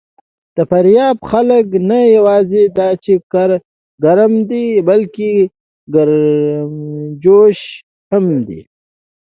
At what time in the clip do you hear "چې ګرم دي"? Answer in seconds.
3.03-4.65